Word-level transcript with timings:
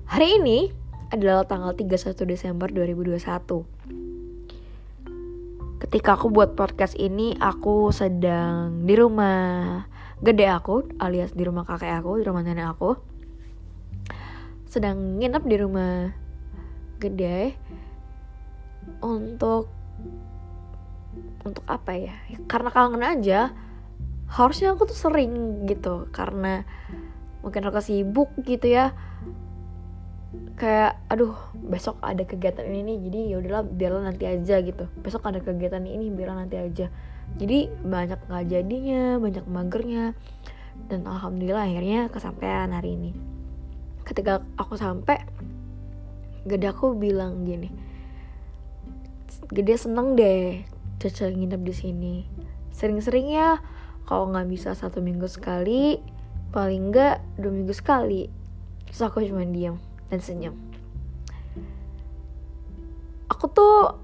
Hari 0.05 0.29
ini 0.39 0.71
adalah 1.11 1.43
tanggal 1.43 1.75
31 1.75 2.15
Desember 2.29 2.69
2021 2.71 4.04
ketika 5.85 6.17
aku 6.17 6.33
buat 6.33 6.57
podcast 6.57 6.97
ini 6.97 7.37
aku 7.37 7.93
sedang 7.93 8.89
di 8.89 8.97
rumah 8.97 9.85
gede 10.25 10.49
aku 10.49 10.89
alias 10.97 11.37
di 11.37 11.45
rumah 11.45 11.69
kakek 11.69 12.01
aku 12.01 12.17
di 12.17 12.25
rumah 12.25 12.41
nenek 12.41 12.73
aku. 12.73 12.97
Sedang 14.65 15.21
nginep 15.21 15.45
di 15.45 15.57
rumah 15.61 16.09
gede 16.97 17.53
untuk 19.05 19.69
untuk 21.45 21.65
apa 21.69 21.93
ya? 21.93 22.17
Karena 22.49 22.73
kangen 22.73 23.05
aja 23.05 23.53
harusnya 24.33 24.73
aku 24.73 24.89
tuh 24.89 24.97
sering 24.97 25.69
gitu. 25.69 26.09
Karena 26.17 26.65
mungkin 27.45 27.61
aku 27.61 27.85
sibuk 27.85 28.33
gitu 28.49 28.73
ya 28.73 28.97
kayak 30.55 31.01
aduh 31.11 31.35
besok 31.59 31.99
ada 32.01 32.23
kegiatan 32.23 32.63
ini 32.63 32.81
nih 32.87 32.97
jadi 33.11 33.21
ya 33.27 33.37
udahlah 33.43 33.63
biarlah 33.67 34.03
nanti 34.13 34.25
aja 34.29 34.61
gitu. 34.63 34.87
Besok 35.03 35.27
ada 35.27 35.41
kegiatan 35.43 35.83
ini 35.83 36.11
biarlah 36.11 36.47
nanti 36.47 36.57
aja. 36.61 36.93
Jadi 37.41 37.69
banyak 37.83 38.21
nggak 38.29 38.45
jadinya 38.47 39.19
banyak 39.19 39.45
magernya 39.49 40.05
dan 40.91 41.07
alhamdulillah 41.07 41.67
akhirnya 41.67 42.13
kesampaian 42.13 42.71
hari 42.71 42.95
ini. 42.95 43.11
Ketika 44.05 44.45
aku 44.61 44.77
sampai 44.77 45.25
gede 46.45 46.69
aku 46.69 46.93
bilang 46.93 47.49
gini 47.49 47.95
gede 49.53 49.77
seneng 49.77 50.17
deh 50.17 50.65
caca 51.01 51.29
nginep 51.29 51.61
di 51.61 51.75
sini. 51.75 52.15
Sering-sering 52.73 53.29
ya 53.29 53.61
kalau 54.09 54.33
nggak 54.33 54.49
bisa 54.49 54.73
satu 54.73 55.05
minggu 55.05 55.29
sekali 55.29 56.01
paling 56.55 56.95
nggak 56.95 57.21
dua 57.37 57.53
minggu 57.53 57.75
sekali. 57.77 58.31
Terus 58.89 59.01
aku 59.05 59.21
cuma 59.27 59.45
diam 59.45 59.77
dan 60.09 60.21
senyum. 60.21 60.57
Aku 63.31 63.49
tuh 63.49 63.97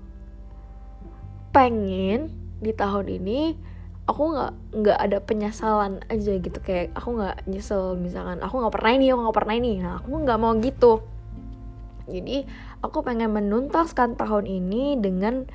pengen 1.50 2.30
di 2.60 2.72
tahun 2.76 3.08
ini 3.20 3.56
aku 4.06 4.22
nggak 4.34 4.52
nggak 4.82 4.98
ada 4.98 5.18
penyesalan 5.22 6.02
aja 6.10 6.32
gitu. 6.38 6.58
Kayak 6.60 6.94
aku 6.98 7.18
nggak 7.20 7.46
nyesel 7.46 7.94
misalkan 7.94 8.42
aku 8.42 8.58
nggak 8.58 8.74
pernah 8.74 8.92
ini 8.96 9.06
aku 9.14 9.20
nggak 9.22 9.38
pernah 9.38 9.54
ini. 9.54 9.72
Nah 9.78 9.92
aku 10.02 10.08
nggak 10.10 10.38
mau 10.40 10.52
gitu. 10.58 10.92
Jadi 12.10 12.42
aku 12.82 13.06
pengen 13.06 13.30
menuntaskan 13.30 14.18
tahun 14.18 14.46
ini 14.50 14.98
dengan 14.98 15.46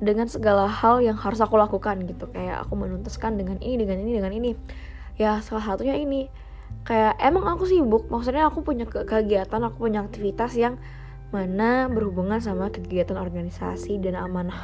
dengan 0.00 0.24
segala 0.32 0.64
hal 0.64 1.04
yang 1.04 1.20
harus 1.20 1.44
aku 1.44 1.60
lakukan 1.60 2.00
gitu. 2.08 2.24
Kayak 2.32 2.64
aku 2.64 2.80
menuntaskan 2.80 3.36
dengan 3.36 3.60
ini 3.60 3.76
dengan 3.84 3.98
ini 4.00 4.12
dengan 4.16 4.32
ini. 4.32 4.50
Ya 5.20 5.44
salah 5.44 5.60
satunya 5.60 6.00
ini 6.00 6.32
kayak 6.84 7.18
emang 7.22 7.46
aku 7.46 7.68
sibuk? 7.68 8.08
Maksudnya 8.10 8.48
aku 8.50 8.64
punya 8.64 8.86
kegiatan 8.88 9.60
aku 9.62 9.88
punya 9.88 10.02
aktivitas 10.04 10.56
yang 10.58 10.80
mana 11.30 11.86
berhubungan 11.86 12.42
sama 12.42 12.74
kegiatan 12.74 13.14
organisasi 13.14 14.02
dan 14.02 14.18
amanah 14.18 14.58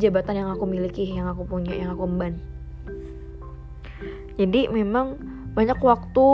jabatan 0.00 0.40
yang 0.40 0.48
aku 0.48 0.64
miliki 0.64 1.04
yang 1.04 1.28
aku 1.28 1.44
punya 1.44 1.76
yang 1.76 1.92
aku 1.92 2.08
emban. 2.08 2.40
Jadi 4.40 4.72
memang 4.72 5.20
banyak 5.52 5.76
waktu 5.84 6.28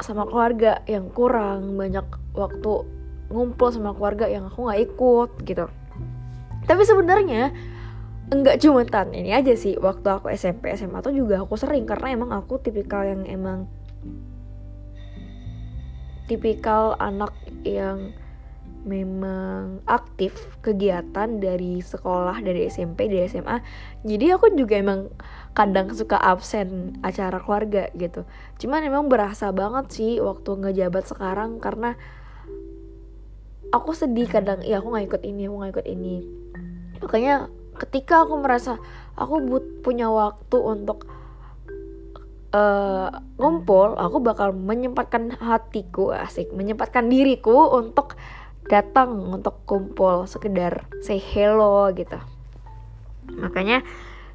sama 0.00 0.24
keluarga 0.24 0.80
yang 0.88 1.12
kurang 1.12 1.76
banyak 1.76 2.04
waktu 2.32 2.72
ngumpul 3.28 3.68
sama 3.70 3.92
keluarga 3.92 4.26
yang 4.26 4.48
aku 4.48 4.64
nggak 4.64 4.80
ikut 4.90 5.30
gitu. 5.44 5.66
Tapi 6.64 6.82
sebenarnya 6.88 7.52
enggak 8.32 8.60
cuma 8.60 8.84
tahun 8.88 9.12
ini 9.12 9.30
aja 9.36 9.52
sih 9.52 9.76
waktu 9.76 10.06
aku 10.08 10.32
SMP 10.32 10.72
SMA 10.76 11.04
tuh 11.04 11.12
juga 11.12 11.44
aku 11.44 11.60
sering 11.60 11.84
karena 11.84 12.16
emang 12.16 12.30
aku 12.32 12.60
tipikal 12.60 13.04
yang 13.04 13.28
emang 13.28 13.68
tipikal 16.24 16.96
anak 16.96 17.36
yang 17.68 18.16
memang 18.84 19.80
aktif 19.88 20.36
kegiatan 20.60 21.40
dari 21.40 21.80
sekolah 21.80 22.40
dari 22.44 22.68
SMP 22.68 23.08
dari 23.08 23.28
SMA 23.28 23.60
jadi 24.04 24.36
aku 24.36 24.52
juga 24.56 24.76
emang 24.76 25.08
kadang 25.54 25.94
suka 25.94 26.18
absen 26.18 26.98
acara 27.06 27.38
keluarga 27.38 27.86
gitu. 27.94 28.26
Cuman 28.58 28.82
emang 28.82 29.06
berasa 29.06 29.54
banget 29.54 29.86
sih 29.94 30.12
waktu 30.18 30.50
ngejabat 30.50 31.06
sekarang 31.06 31.62
karena 31.62 31.94
aku 33.70 33.94
sedih 33.94 34.26
kadang 34.26 34.66
ya 34.66 34.82
aku 34.82 34.90
nggak 34.90 35.06
ikut 35.14 35.22
ini 35.22 35.46
aku 35.46 35.54
nggak 35.62 35.72
ikut 35.78 35.86
ini. 35.86 36.14
Makanya 36.98 37.34
ketika 37.78 38.22
aku 38.22 38.38
merasa 38.38 38.78
aku 39.18 39.42
but 39.44 39.64
punya 39.82 40.10
waktu 40.10 40.58
untuk 40.58 41.06
uh, 42.54 43.10
ngumpul 43.38 43.98
aku 43.98 44.22
bakal 44.22 44.54
menyempatkan 44.54 45.34
hatiku 45.38 46.14
asik 46.14 46.54
menyempatkan 46.54 47.10
diriku 47.10 47.74
untuk 47.74 48.14
datang 48.64 49.12
untuk 49.28 49.60
kumpul 49.68 50.24
sekedar 50.24 50.88
say 51.04 51.20
hello 51.20 51.92
gitu. 51.92 52.16
Makanya 53.36 53.84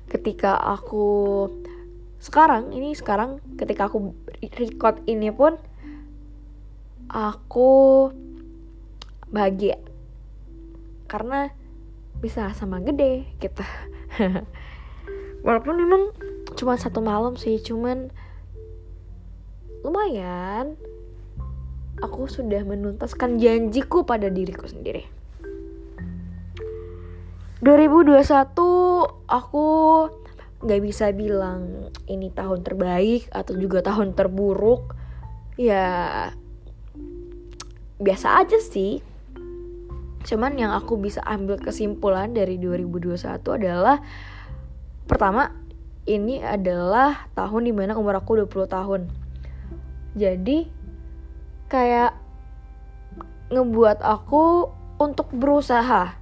ketika 0.09 0.57
aku 0.57 1.47
sekarang 2.21 2.75
ini 2.75 2.93
sekarang 2.93 3.41
ketika 3.57 3.89
aku 3.89 4.13
record 4.53 5.01
ini 5.09 5.33
pun 5.33 5.57
aku 7.09 7.69
bahagia. 9.33 9.81
Karena 11.09 11.49
bisa 12.19 12.51
sama 12.55 12.83
gede 12.83 13.23
gitu. 13.39 13.63
Walaupun 15.45 15.75
memang 15.79 16.03
cuma 16.59 16.75
satu 16.75 16.99
malam 16.99 17.39
sih 17.39 17.59
cuman 17.63 18.11
lumayan. 19.83 20.75
Aku 21.99 22.31
sudah 22.31 22.63
menuntaskan 22.63 23.39
janjiku 23.43 24.07
pada 24.07 24.31
diriku 24.31 24.63
sendiri. 24.67 25.03
2021 27.59 28.23
aku 29.27 29.67
nggak 30.63 30.81
bisa 30.83 31.11
bilang 31.11 31.91
ini 32.07 32.31
tahun 32.31 32.63
terbaik 32.63 33.27
atau 33.35 33.51
juga 33.59 33.83
tahun 33.83 34.15
terburuk. 34.15 34.95
Ya 35.59 36.31
biasa 37.99 38.47
aja 38.47 38.63
sih 38.63 39.03
Cuman 40.23 40.59
yang 40.59 40.75
aku 40.75 40.99
bisa 40.99 41.23
ambil 41.23 41.59
kesimpulan 41.59 42.35
dari 42.35 42.59
2021 42.59 43.39
adalah 43.55 44.03
pertama 45.07 45.55
ini 46.09 46.41
adalah 46.41 47.29
tahun 47.37 47.69
di 47.69 47.73
mana 47.73 47.95
umur 47.95 48.19
aku 48.19 48.43
20 48.43 48.67
tahun. 48.67 49.01
Jadi 50.17 50.67
kayak 51.69 52.17
ngebuat 53.53 54.01
aku 54.01 54.69
untuk 54.97 55.29
berusaha. 55.31 56.17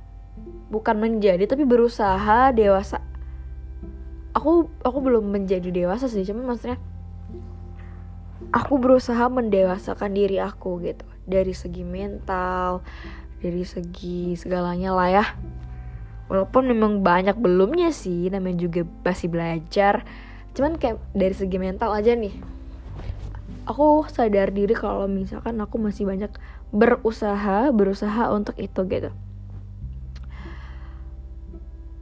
Bukan 0.68 0.96
menjadi 1.00 1.48
tapi 1.48 1.64
berusaha 1.64 2.52
dewasa. 2.52 3.00
Aku 4.36 4.70
aku 4.84 5.00
belum 5.02 5.34
menjadi 5.34 5.72
dewasa 5.72 6.06
sih 6.12 6.22
cuman 6.28 6.54
maksudnya 6.54 6.78
aku 8.54 8.78
berusaha 8.78 9.26
mendewasakan 9.32 10.12
diri 10.14 10.38
aku 10.38 10.84
gitu. 10.84 11.08
Dari 11.28 11.52
segi 11.56 11.84
mental 11.84 12.84
dari 13.42 13.64
segi 13.64 14.34
segalanya 14.34 14.94
lah 14.94 15.10
ya. 15.10 15.26
Walaupun 16.28 16.68
memang 16.68 17.06
banyak 17.06 17.40
belumnya 17.40 17.94
sih 17.96 18.28
namanya 18.28 18.68
juga 18.68 18.82
masih 19.06 19.32
belajar. 19.32 20.04
Cuman 20.58 20.76
kayak 20.76 21.00
dari 21.16 21.36
segi 21.36 21.58
mental 21.62 21.96
aja 21.96 22.18
nih. 22.18 22.36
Aku 23.68 24.08
sadar 24.08 24.52
diri 24.52 24.76
kalau 24.76 25.08
misalkan 25.08 25.60
aku 25.60 25.80
masih 25.80 26.08
banyak 26.08 26.32
berusaha 26.72 27.72
berusaha 27.72 28.32
untuk 28.32 28.56
itu 28.60 28.82
gitu. 28.88 29.12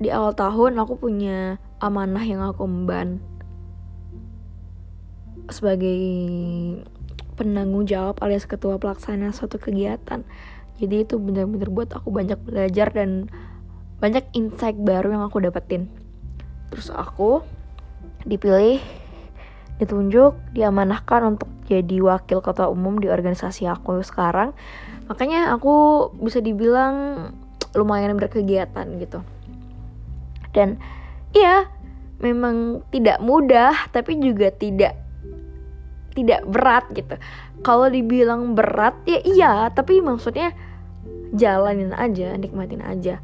Di 0.01 0.09
awal 0.11 0.33
tahun 0.33 0.77
aku 0.81 0.99
punya 0.99 1.61
amanah 1.79 2.23
yang 2.25 2.41
aku 2.41 2.65
emban 2.65 3.21
sebagai 5.49 6.01
penanggung 7.37 7.85
jawab 7.85 8.17
alias 8.23 8.49
ketua 8.49 8.81
pelaksana 8.81 9.29
suatu 9.29 9.61
kegiatan 9.61 10.25
jadi 10.75 11.07
itu 11.07 11.15
benar-benar 11.15 11.71
buat 11.71 11.89
aku 11.95 12.11
banyak 12.11 12.39
belajar 12.43 12.91
dan 12.91 13.31
banyak 14.03 14.27
insight 14.35 14.75
baru 14.75 15.15
yang 15.15 15.23
aku 15.23 15.39
dapetin. 15.39 15.87
Terus 16.71 16.91
aku 16.91 17.39
dipilih 18.27 18.83
ditunjuk 19.79 20.35
diamanahkan 20.55 21.35
untuk 21.35 21.47
jadi 21.67 21.99
wakil 22.03 22.39
ketua 22.43 22.67
umum 22.67 22.99
di 22.99 23.07
organisasi 23.07 23.67
aku 23.71 24.03
sekarang. 24.03 24.51
Makanya 25.07 25.55
aku 25.55 26.09
bisa 26.19 26.43
dibilang 26.43 27.29
lumayan 27.75 28.15
berkegiatan 28.19 28.87
gitu. 28.99 29.23
Dan 30.51 30.79
iya 31.35 31.67
memang 32.19 32.83
tidak 32.91 33.19
mudah 33.19 33.91
tapi 33.91 34.15
juga 34.19 34.51
tidak 34.51 35.04
tidak 36.15 36.41
berat 36.47 36.87
gitu. 36.95 37.19
Kalau 37.61 37.91
dibilang 37.91 38.55
berat 38.55 38.95
ya 39.05 39.19
iya 39.21 39.53
tapi 39.69 39.99
maksudnya 39.99 40.55
jalanin 41.35 41.91
aja 41.91 42.33
nikmatin 42.39 42.81
aja. 42.81 43.19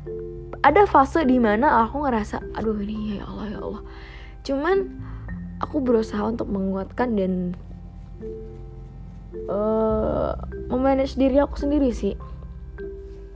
Ada 0.61 0.85
fase 0.85 1.25
di 1.25 1.41
mana 1.41 1.87
aku 1.87 2.05
ngerasa 2.05 2.43
aduh 2.53 2.77
ini 2.77 3.17
ya 3.17 3.25
Allah 3.25 3.47
ya 3.49 3.59
Allah. 3.63 3.83
Cuman 4.45 4.77
aku 5.63 5.81
berusaha 5.81 6.21
untuk 6.27 6.51
menguatkan 6.51 7.17
dan 7.17 7.33
uh, 9.49 10.33
memanage 10.69 11.15
diri 11.17 11.39
aku 11.41 11.57
sendiri 11.57 11.89
sih. 11.95 12.13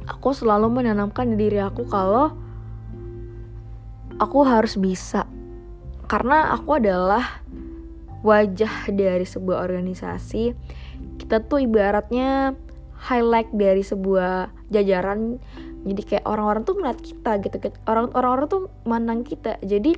Aku 0.06 0.38
selalu 0.38 0.70
menanamkan 0.70 1.34
di 1.34 1.50
diri 1.50 1.58
aku 1.64 1.90
kalau 1.90 2.36
aku 4.22 4.40
harus 4.46 4.78
bisa. 4.78 5.26
Karena 6.06 6.54
aku 6.54 6.78
adalah 6.78 7.42
wajah 8.26 8.90
dari 8.90 9.24
sebuah 9.24 9.62
organisasi 9.62 10.58
kita 11.22 11.46
tuh 11.46 11.62
ibaratnya 11.62 12.58
highlight 12.98 13.54
dari 13.54 13.86
sebuah 13.86 14.50
jajaran. 14.74 15.38
Jadi 15.86 16.02
kayak 16.02 16.26
orang-orang 16.26 16.66
tuh 16.66 16.76
ngeliat 16.82 16.98
kita 16.98 17.38
gitu 17.46 17.56
orang 17.86 18.10
orang 18.18 18.50
tuh 18.50 18.74
mandang 18.90 19.22
kita. 19.22 19.62
Jadi 19.62 19.94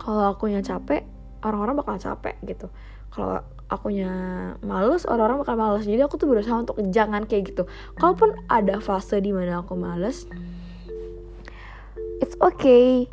kalau 0.00 0.32
aku 0.32 0.48
yang 0.48 0.64
capek 0.64 1.04
orang-orang 1.44 1.76
bakal 1.76 2.00
capek 2.00 2.40
gitu. 2.48 2.72
Kalau 3.12 3.44
akunya 3.68 4.12
males 4.64 5.04
orang-orang 5.04 5.44
bakal 5.44 5.56
males. 5.60 5.84
Jadi 5.84 6.00
aku 6.00 6.16
tuh 6.16 6.32
berusaha 6.32 6.56
untuk 6.56 6.80
jangan 6.88 7.28
kayak 7.28 7.52
gitu. 7.52 7.68
Kalaupun 8.00 8.32
ada 8.48 8.80
fase 8.80 9.20
di 9.20 9.36
mana 9.36 9.60
aku 9.60 9.76
males 9.76 10.24
it's 12.20 12.36
okay 12.40 13.04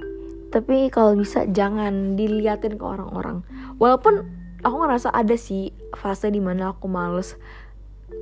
tapi 0.54 0.94
kalau 0.94 1.18
bisa 1.18 1.50
jangan 1.50 2.14
diliatin 2.14 2.78
ke 2.78 2.86
orang-orang. 2.86 3.42
Walaupun 3.82 4.22
aku 4.62 4.76
ngerasa 4.86 5.10
ada 5.10 5.34
sih 5.34 5.74
fase 5.98 6.30
di 6.30 6.38
mana 6.38 6.78
aku 6.78 6.86
males 6.86 7.34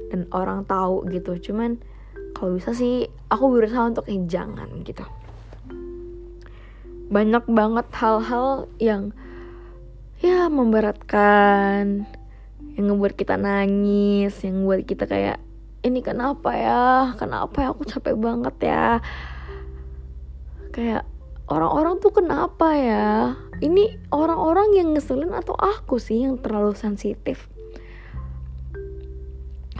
dan 0.07 0.31
orang 0.31 0.63
tahu 0.63 1.03
gitu. 1.11 1.51
Cuman 1.51 1.83
kalau 2.31 2.55
bisa 2.55 2.71
sih 2.71 3.11
aku 3.27 3.51
berusaha 3.51 3.83
untuk 3.91 4.07
eh, 4.07 4.23
jangan 4.31 4.79
gitu. 4.87 5.03
Banyak 7.11 7.51
banget 7.51 7.91
hal-hal 7.99 8.71
yang 8.79 9.11
ya 10.23 10.47
memberatkan 10.47 12.07
yang 12.79 12.85
ngebuat 12.87 13.19
kita 13.19 13.35
nangis 13.35 14.31
yang 14.47 14.63
buat 14.63 14.87
kita 14.87 15.03
kayak 15.03 15.43
ini 15.83 15.99
kenapa 15.99 16.55
ya? 16.55 17.11
Kenapa 17.19 17.59
ya? 17.59 17.67
Aku 17.75 17.83
capek 17.83 18.15
banget 18.15 18.55
ya. 18.63 19.03
Kayak 20.71 21.10
orang-orang 21.51 21.99
tuh 21.99 22.15
kenapa 22.15 22.71
ya? 22.79 23.35
Ini 23.59 24.09
orang-orang 24.09 24.79
yang 24.79 24.95
ngeselin 24.95 25.35
atau 25.35 25.53
aku 25.53 25.99
sih 25.99 26.23
yang 26.23 26.39
terlalu 26.39 26.73
sensitif? 26.73 27.51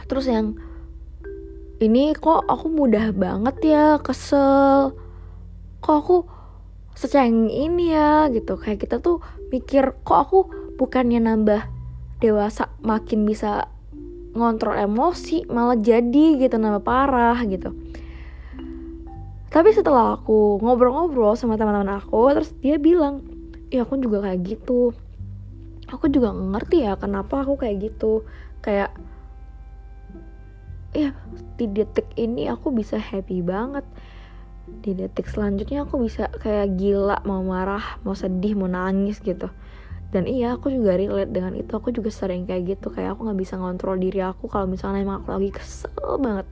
Terus 0.04 0.28
yang 0.28 0.60
ini 1.80 2.12
kok 2.12 2.44
aku 2.44 2.68
mudah 2.68 3.16
banget 3.16 3.56
ya 3.64 3.96
kesel? 4.04 4.92
Kok 5.80 5.96
aku 5.96 6.16
seceng 6.92 7.48
ini 7.48 7.96
ya? 7.96 8.28
Gitu. 8.28 8.60
Kayak 8.60 8.84
kita 8.84 8.96
tuh 9.00 9.24
mikir 9.48 9.96
kok 10.04 10.18
aku 10.28 10.38
bukannya 10.76 11.24
nambah 11.24 11.64
dewasa 12.22 12.70
makin 12.84 13.26
bisa 13.26 13.66
ngontrol 14.32 14.78
emosi 14.78 15.44
malah 15.50 15.76
jadi 15.76 16.40
gitu 16.40 16.56
nambah 16.56 16.86
parah 16.86 17.36
gitu 17.44 17.74
tapi 19.52 19.68
setelah 19.76 20.16
aku 20.16 20.56
ngobrol-ngobrol 20.64 21.36
sama 21.36 21.60
teman-teman 21.60 22.00
aku 22.00 22.32
terus 22.32 22.56
dia 22.64 22.80
bilang 22.80 23.20
ya 23.68 23.84
aku 23.84 24.00
juga 24.00 24.24
kayak 24.24 24.40
gitu. 24.48 24.96
Aku 25.92 26.08
juga 26.08 26.32
ngerti 26.32 26.88
ya 26.88 26.96
kenapa 26.96 27.44
aku 27.44 27.60
kayak 27.60 27.92
gitu. 27.92 28.24
Kayak 28.64 28.96
ya 30.96 31.12
di 31.60 31.68
detik 31.68 32.08
ini 32.16 32.48
aku 32.48 32.72
bisa 32.72 32.96
happy 32.96 33.44
banget. 33.44 33.84
Di 34.64 34.96
detik 34.96 35.28
selanjutnya 35.28 35.84
aku 35.84 36.00
bisa 36.00 36.32
kayak 36.40 36.72
gila 36.80 37.20
mau 37.28 37.44
marah 37.44 38.00
mau 38.08 38.16
sedih 38.16 38.56
mau 38.56 38.72
nangis 38.72 39.20
gitu. 39.20 39.52
Dan 40.16 40.24
iya 40.28 40.56
aku 40.56 40.72
juga 40.72 40.96
relate 40.96 41.28
dengan 41.28 41.52
itu. 41.60 41.76
Aku 41.76 41.92
juga 41.92 42.08
sering 42.08 42.48
kayak 42.48 42.80
gitu. 42.80 42.88
Kayak 42.88 43.20
aku 43.20 43.28
nggak 43.28 43.40
bisa 43.44 43.60
ngontrol 43.60 44.00
diri 44.00 44.24
aku 44.24 44.48
kalau 44.48 44.64
misalnya 44.64 45.04
emang 45.04 45.20
aku 45.20 45.28
lagi 45.28 45.52
kesel 45.52 46.16
banget 46.16 46.48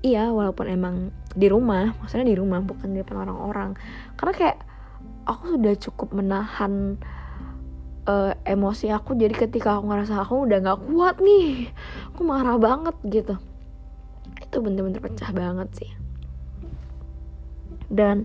iya 0.00 0.32
walaupun 0.32 0.66
emang 0.68 0.96
di 1.36 1.46
rumah 1.46 1.92
maksudnya 2.00 2.32
di 2.32 2.36
rumah 2.36 2.60
bukan 2.64 2.92
di 2.92 3.04
depan 3.04 3.28
orang-orang. 3.28 3.76
Karena 4.16 4.32
kayak 4.34 4.58
aku 5.28 5.56
sudah 5.56 5.74
cukup 5.76 6.08
menahan 6.16 6.96
uh, 8.08 8.32
emosi 8.44 8.90
aku. 8.90 9.14
Jadi 9.16 9.34
ketika 9.36 9.78
aku 9.78 9.92
ngerasa 9.92 10.24
aku 10.24 10.48
udah 10.48 10.58
nggak 10.60 10.80
kuat 10.88 11.16
nih 11.20 11.70
aku 12.12 12.20
marah 12.24 12.56
banget 12.56 12.96
gitu. 13.06 13.34
Itu 14.40 14.56
bener-bener 14.64 15.00
pecah 15.04 15.30
banget 15.30 15.68
sih. 15.76 15.90
Dan 17.90 18.24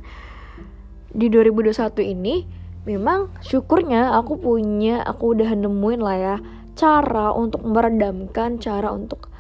di 1.16 1.32
2021 1.32 2.12
ini 2.12 2.46
memang 2.86 3.34
syukurnya 3.42 4.14
aku 4.14 4.38
punya 4.38 5.02
aku 5.02 5.34
udah 5.34 5.58
nemuin 5.58 6.02
lah 6.04 6.18
ya 6.20 6.36
cara 6.76 7.32
untuk 7.34 7.64
meredamkan 7.66 8.62
cara 8.62 8.92
untuk 8.94 9.32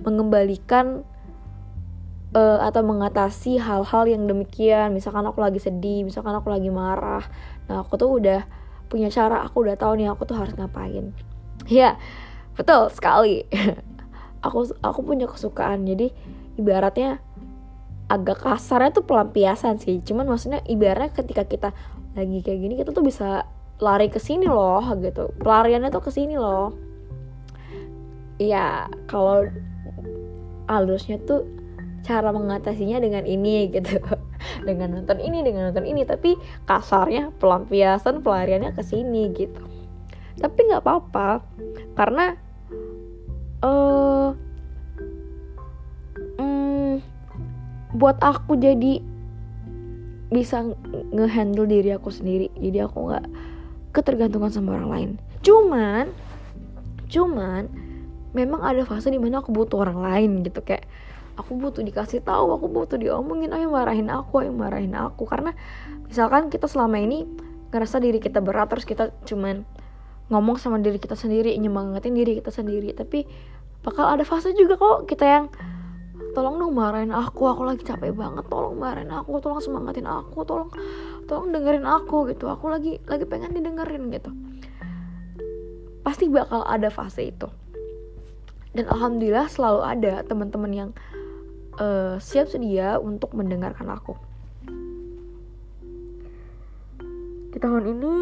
mengembalikan 0.00 1.04
uh, 2.34 2.58
atau 2.66 2.82
mengatasi 2.82 3.56
hal-hal 3.62 4.04
yang 4.10 4.26
demikian. 4.26 4.92
Misalkan 4.92 5.24
aku 5.24 5.40
lagi 5.40 5.62
sedih 5.62 6.02
misalkan 6.04 6.34
aku 6.34 6.50
lagi 6.50 6.68
marah. 6.68 7.24
Nah 7.70 7.86
aku 7.86 7.94
tuh 7.96 8.20
udah 8.20 8.44
punya 8.90 9.08
cara 9.08 9.40
aku 9.46 9.64
udah 9.64 9.78
tahu 9.78 9.96
nih 9.96 10.10
aku 10.10 10.26
tuh 10.28 10.36
harus 10.36 10.52
ngapain. 10.58 11.14
Ya 11.64 11.96
betul 12.58 12.92
sekali. 12.92 13.48
Aku 14.44 14.68
aku 14.84 15.00
punya 15.00 15.24
kesukaan. 15.24 15.88
Jadi 15.88 16.12
ibaratnya 16.60 17.24
agak 18.12 18.44
kasarnya 18.44 18.92
tuh 18.92 19.08
pelampiasan 19.08 19.80
sih. 19.80 20.04
Cuman 20.04 20.28
maksudnya 20.28 20.60
ibaratnya 20.68 21.16
ketika 21.16 21.48
kita 21.48 21.70
lagi 22.12 22.44
kayak 22.44 22.60
gini 22.60 22.74
kita 22.76 22.92
tuh 22.92 23.00
bisa 23.00 23.48
lari 23.80 24.12
ke 24.12 24.20
sini 24.20 24.44
loh 24.44 24.84
gitu. 25.00 25.32
Pelariannya 25.40 25.88
tuh 25.88 26.04
ke 26.04 26.12
sini 26.12 26.36
loh. 26.36 26.76
Ya 28.36 28.92
kalau 29.08 29.48
halusnya 30.68 31.16
tuh 31.24 31.48
cara 32.04 32.30
mengatasinya 32.30 33.00
dengan 33.00 33.24
ini 33.24 33.72
gitu. 33.72 33.98
Dengan 34.68 35.00
nonton 35.00 35.18
ini 35.24 35.40
dengan 35.40 35.72
nonton 35.72 35.88
ini. 35.88 36.04
Tapi 36.04 36.36
kasarnya 36.68 37.32
pelampiasan 37.40 38.20
pelariannya 38.20 38.76
ke 38.76 38.82
sini 38.84 39.32
gitu. 39.32 39.64
Tapi 40.36 40.58
nggak 40.68 40.84
apa-apa. 40.84 41.40
Karena 41.96 42.36
uh, 43.64 44.30
um, 46.38 47.00
buat 47.96 48.20
aku 48.20 48.60
jadi 48.60 49.00
bisa 50.28 50.64
ngehandle 51.12 51.68
diri 51.68 51.90
aku 51.96 52.12
sendiri. 52.12 52.52
Jadi 52.60 52.78
aku 52.84 53.10
nggak 53.10 53.26
ketergantungan 53.96 54.52
sama 54.52 54.76
orang 54.76 54.90
lain. 54.92 55.10
Cuman 55.40 56.12
cuman 57.08 57.68
memang 58.34 58.60
ada 58.66 58.82
fase 58.82 59.12
di 59.12 59.20
mana 59.20 59.40
aku 59.40 59.54
butuh 59.54 59.88
orang 59.88 60.00
lain 60.04 60.30
gitu. 60.44 60.60
Kayak 60.60 60.83
aku 61.34 61.58
butuh 61.58 61.82
dikasih 61.82 62.22
tahu 62.22 62.54
aku 62.54 62.66
butuh 62.70 62.98
diomongin 62.98 63.50
ayo 63.54 63.70
marahin 63.70 64.10
aku 64.10 64.46
ayo 64.46 64.52
marahin 64.54 64.94
aku. 64.94 65.26
Karena 65.26 65.54
misalkan 66.06 66.50
kita 66.50 66.70
selama 66.70 66.98
ini 67.02 67.26
ngerasa 67.74 67.98
diri 67.98 68.22
kita 68.22 68.38
berat 68.38 68.70
terus 68.70 68.86
kita 68.86 69.10
cuman 69.26 69.66
ngomong 70.30 70.56
sama 70.56 70.80
diri 70.80 70.96
kita 70.96 71.18
sendiri 71.18 71.52
nyemangatin 71.58 72.14
diri 72.14 72.38
kita 72.38 72.54
sendiri. 72.54 72.94
Tapi 72.94 73.26
bakal 73.84 74.14
ada 74.14 74.24
fase 74.24 74.54
juga 74.56 74.78
kok 74.78 75.10
kita 75.10 75.24
yang 75.26 75.46
tolong 76.34 76.58
dong 76.58 76.74
marahin 76.74 77.14
aku 77.14 77.46
aku 77.46 77.62
lagi 77.62 77.86
capek 77.86 78.10
banget 78.10 78.42
tolong 78.50 78.74
marahin 78.74 79.10
aku 79.14 79.38
tolong 79.38 79.62
semangatin 79.62 80.06
aku 80.06 80.42
tolong 80.42 80.70
tolong 81.26 81.50
dengerin 81.50 81.86
aku 81.86 82.30
gitu. 82.30 82.46
Aku 82.50 82.70
lagi 82.70 83.02
lagi 83.06 83.26
pengen 83.26 83.54
didengerin 83.54 84.10
gitu. 84.14 84.30
Pasti 86.06 86.30
bakal 86.30 86.62
ada 86.68 86.90
fase 86.92 87.32
itu. 87.32 87.48
Dan 88.74 88.90
alhamdulillah 88.90 89.46
selalu 89.46 89.80
ada 89.86 90.12
teman-teman 90.26 90.72
yang 90.74 90.90
uh, 91.78 92.16
siap 92.22 92.50
sedia 92.50 92.98
untuk 92.98 93.34
mendengarkan 93.34 93.90
aku. 93.90 94.14
Tahun 97.54 97.84
ini 97.86 98.14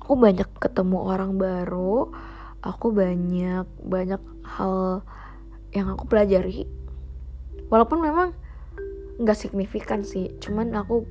aku 0.00 0.14
banyak 0.16 0.48
ketemu 0.56 0.98
orang 1.04 1.36
baru. 1.36 2.08
Aku 2.64 2.96
banyak 2.96 3.68
banyak 3.84 4.22
hal 4.56 5.04
yang 5.76 5.92
aku 5.92 6.08
pelajari. 6.08 6.64
Walaupun 7.68 8.00
memang 8.00 8.32
nggak 9.20 9.36
signifikan 9.36 10.00
sih 10.00 10.32
cuman 10.40 10.72
aku 10.72 11.04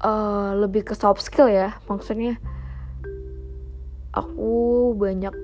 uh, 0.00 0.56
lebih 0.56 0.88
ke 0.88 0.96
soft 0.96 1.20
skill 1.20 1.52
ya. 1.52 1.76
Maksudnya 1.84 2.40
aku 4.16 4.96
banyak 4.96 5.36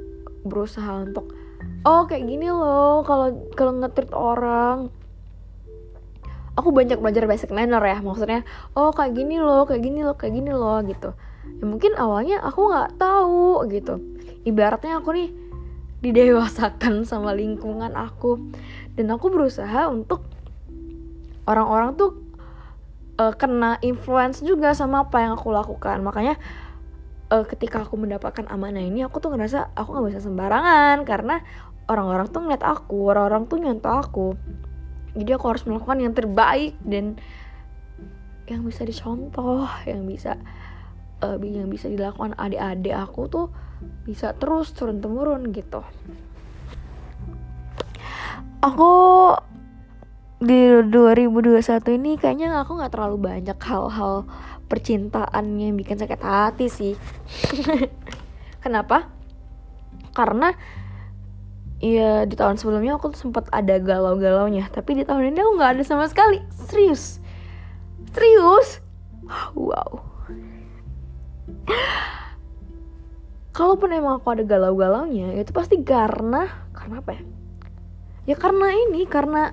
berusaha 0.48 1.04
untuk 1.04 1.41
oh 1.82 2.06
kayak 2.06 2.24
gini 2.26 2.48
loh 2.48 3.02
kalau 3.06 3.50
kalau 3.54 3.72
ngetrit 3.78 4.10
orang. 4.14 4.90
Aku 6.52 6.68
banyak 6.68 7.00
belajar 7.00 7.24
basic 7.24 7.48
manner 7.48 7.80
ya 7.80 8.04
maksudnya 8.04 8.44
oh 8.76 8.92
kayak 8.92 9.16
gini 9.16 9.40
loh 9.40 9.64
kayak 9.64 9.88
gini 9.88 10.04
loh 10.04 10.12
kayak 10.20 10.36
gini 10.36 10.52
loh 10.52 10.84
gitu. 10.84 11.16
Ya 11.58 11.64
mungkin 11.64 11.96
awalnya 11.96 12.44
aku 12.44 12.68
nggak 12.68 13.00
tahu 13.00 13.64
gitu. 13.72 13.98
Ibaratnya 14.44 15.00
aku 15.00 15.16
nih 15.16 15.28
didewasakan 16.02 17.02
sama 17.10 17.32
lingkungan 17.32 17.94
aku. 17.94 18.36
Dan 18.92 19.08
aku 19.08 19.32
berusaha 19.32 19.88
untuk 19.88 20.26
orang-orang 21.48 21.96
tuh 21.96 22.20
uh, 23.16 23.32
kena 23.32 23.80
influence 23.80 24.44
juga 24.44 24.76
sama 24.76 25.08
apa 25.08 25.24
yang 25.24 25.38
aku 25.38 25.48
lakukan. 25.54 26.02
Makanya 26.04 26.36
uh, 27.32 27.46
ketika 27.48 27.86
aku 27.86 27.96
mendapatkan 27.96 28.44
amanah 28.50 28.82
ini 28.82 29.06
aku 29.06 29.22
tuh 29.22 29.32
ngerasa 29.32 29.72
aku 29.72 29.96
nggak 29.96 30.06
bisa 30.12 30.20
sembarangan. 30.26 31.06
Karena 31.08 31.40
orang-orang 31.90 32.26
tuh 32.30 32.40
ngeliat 32.42 32.64
aku 32.64 32.98
orang-orang 33.10 33.42
tuh 33.46 33.58
nyontoh 33.58 33.92
aku. 33.92 34.26
Jadi 35.12 35.30
aku 35.36 35.44
harus 35.50 35.62
melakukan 35.68 35.98
yang 36.00 36.14
terbaik 36.16 36.76
dan 36.84 37.20
yang 38.48 38.66
bisa 38.66 38.82
dicontoh 38.82 39.70
yang 39.86 40.02
bisa 40.04 40.36
uh, 41.22 41.38
yang 41.38 41.70
bisa 41.70 41.86
dilakukan 41.86 42.34
adik-adik 42.36 42.92
aku 42.92 43.30
tuh 43.30 43.46
bisa 44.02 44.34
terus 44.34 44.74
turun 44.74 44.98
temurun 44.98 45.50
gitu. 45.54 45.82
Aku 48.62 48.92
di 50.42 50.58
2021 50.90 51.98
ini 51.98 52.18
kayaknya 52.18 52.62
aku 52.62 52.78
nggak 52.78 52.94
terlalu 52.94 53.18
banyak 53.18 53.58
hal-hal 53.62 54.26
percintaan 54.66 55.58
yang 55.58 55.78
bikin 55.78 55.98
sakit 55.98 56.20
hati 56.22 56.66
sih. 56.66 56.94
Kenapa? 58.64 59.10
Karena 60.14 60.54
ya 61.82 62.22
di 62.30 62.38
tahun 62.38 62.62
sebelumnya 62.62 62.94
aku 62.94 63.10
sempat 63.18 63.50
ada 63.50 63.82
galau-galaunya 63.82 64.70
tapi 64.70 64.94
di 64.94 65.02
tahun 65.02 65.34
ini 65.34 65.42
aku 65.42 65.52
nggak 65.58 65.72
ada 65.76 65.82
sama 65.82 66.06
sekali. 66.06 66.38
Serius. 66.70 67.18
Serius? 68.14 68.78
Wow. 69.58 70.06
Kalaupun 73.52 73.92
emang 73.92 74.22
aku 74.22 74.32
ada 74.32 74.46
galau-galaunya 74.46 75.36
itu 75.36 75.50
pasti 75.50 75.82
karena 75.82 76.70
karena 76.72 77.02
apa 77.02 77.10
ya? 77.18 77.22
Ya 78.32 78.36
karena 78.38 78.70
ini 78.88 79.02
karena 79.04 79.50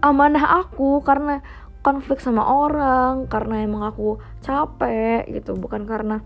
amanah 0.00 0.64
aku 0.64 1.04
karena 1.04 1.44
konflik 1.84 2.18
sama 2.18 2.42
orang 2.42 3.30
karena 3.30 3.62
emang 3.62 3.86
aku 3.86 4.18
capek 4.42 5.28
gitu 5.30 5.54
bukan 5.54 5.86
karena 5.86 6.24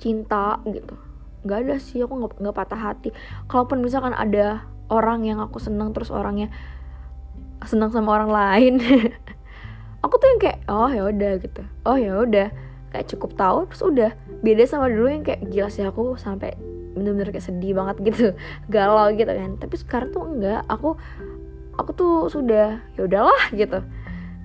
cinta 0.00 0.56
gitu 0.64 0.96
nggak 1.44 1.58
ada 1.66 1.76
sih 1.80 2.04
aku 2.04 2.28
nggak 2.40 2.56
patah 2.56 2.80
hati. 2.80 3.10
Kalaupun 3.48 3.80
misalkan 3.80 4.12
ada 4.12 4.64
orang 4.90 5.24
yang 5.24 5.38
aku 5.38 5.62
senang 5.62 5.94
terus 5.94 6.10
orangnya 6.10 6.50
senang 7.62 7.92
sama 7.92 8.16
orang 8.16 8.32
lain 8.32 8.80
aku 10.04 10.16
tuh 10.16 10.28
yang 10.32 10.40
kayak 10.40 10.58
oh 10.68 10.90
ya 10.90 11.02
udah 11.06 11.32
gitu. 11.40 11.62
Oh 11.84 11.96
ya 11.96 12.16
udah 12.16 12.48
kayak 12.90 13.06
cukup 13.08 13.36
tahu 13.36 13.58
terus 13.70 13.82
udah. 13.84 14.10
Beda 14.40 14.64
sama 14.64 14.88
dulu 14.88 15.08
yang 15.12 15.24
kayak 15.24 15.44
gila 15.52 15.68
sih 15.68 15.84
aku 15.84 16.16
sampai 16.16 16.56
bener-bener 16.96 17.30
kayak 17.30 17.46
sedih 17.46 17.76
banget 17.76 17.96
gitu. 18.08 18.26
Galau 18.72 19.12
gitu 19.14 19.30
kan. 19.30 19.60
Tapi 19.60 19.74
sekarang 19.76 20.08
tuh 20.10 20.24
enggak. 20.26 20.64
Aku 20.66 20.96
aku 21.76 21.90
tuh 21.94 22.14
sudah 22.32 22.80
ya 22.96 23.00
udahlah 23.04 23.52
gitu. 23.52 23.84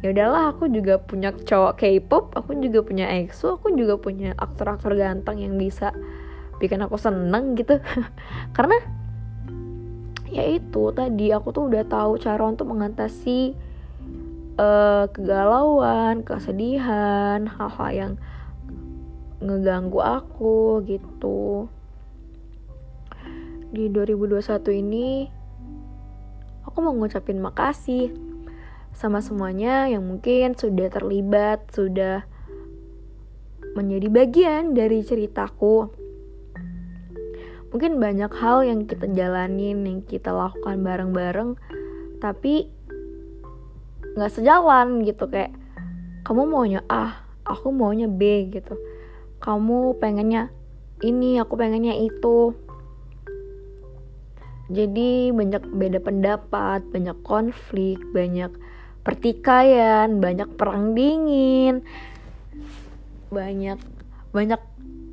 Ya 0.04 0.14
udahlah 0.14 0.54
aku 0.54 0.70
juga 0.70 1.02
punya 1.02 1.34
cowok 1.34 1.82
K-pop 1.82 2.38
aku 2.38 2.54
juga 2.62 2.86
punya 2.86 3.10
EXO 3.10 3.58
aku 3.58 3.74
juga 3.74 3.98
punya 3.98 4.38
aktor-aktor 4.38 4.94
ganteng 4.94 5.42
yang 5.42 5.58
bisa 5.58 5.98
bikin 6.62 6.84
aku 6.84 6.96
seneng 6.96 7.56
gitu 7.60 7.80
karena 8.56 8.78
ya 10.30 10.44
itu 10.48 10.92
tadi 10.92 11.32
aku 11.32 11.56
tuh 11.56 11.72
udah 11.72 11.84
tahu 11.88 12.20
cara 12.20 12.44
untuk 12.44 12.72
mengatasi 12.72 13.56
uh, 14.60 15.08
kegalauan 15.12 16.24
kesedihan 16.24 17.48
hal-hal 17.48 17.92
yang 17.92 18.14
ngeganggu 19.40 20.00
aku 20.00 20.84
gitu 20.88 21.68
di 23.76 23.92
2021 23.92 24.82
ini 24.82 25.28
aku 26.64 26.78
mau 26.80 26.96
ngucapin 26.96 27.44
makasih 27.44 28.12
sama 28.96 29.20
semuanya 29.20 29.92
yang 29.92 30.08
mungkin 30.08 30.56
sudah 30.56 30.88
terlibat, 30.88 31.68
sudah 31.76 32.24
menjadi 33.76 34.08
bagian 34.08 34.64
dari 34.72 35.04
ceritaku. 35.04 35.92
Mungkin 37.76 38.00
banyak 38.00 38.32
hal 38.40 38.64
yang 38.64 38.88
kita 38.88 39.12
jalanin, 39.12 39.84
yang 39.84 40.00
kita 40.08 40.32
lakukan 40.32 40.80
bareng-bareng, 40.80 41.60
tapi 42.24 42.72
nggak 44.16 44.32
sejalan 44.32 45.04
gitu. 45.04 45.28
Kayak 45.28 45.52
kamu 46.24 46.48
maunya 46.48 46.82
A, 46.88 47.28
aku 47.44 47.76
maunya 47.76 48.08
B 48.08 48.48
gitu. 48.48 48.80
Kamu 49.44 50.00
pengennya 50.00 50.56
ini 51.04 51.36
aku 51.36 51.60
pengennya 51.60 52.00
itu. 52.00 52.56
Jadi 54.72 55.36
banyak 55.36 55.68
beda 55.68 56.00
pendapat 56.00 56.80
banyak 56.96 57.20
konflik 57.28 58.00
banyak 58.16 58.56
pertikaian 59.04 60.18
banyak 60.18 60.50
perang 60.58 60.98
dingin 60.98 61.86
banyak 63.30 63.78
banyak 64.34 64.58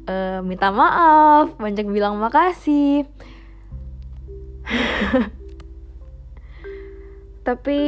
uh, 0.09 0.41
minta 0.45 0.71
maaf 0.71 1.55
banyak 1.59 1.87
bilang 1.91 2.19
makasih. 2.19 3.07
Tapi 7.47 7.81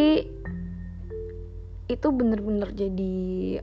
itu 1.84 2.06
bener-bener 2.10 2.72
jadi 2.74 3.60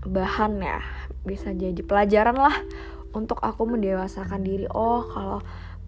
bahan 0.00 0.56
ya 0.64 0.80
bisa 1.22 1.52
jadi 1.52 1.78
pelajaran 1.84 2.34
lah 2.34 2.56
untuk 3.14 3.38
aku 3.44 3.64
mendewasakan 3.68 4.42
diri. 4.42 4.66
Oh 4.72 5.06
kalau 5.06 5.38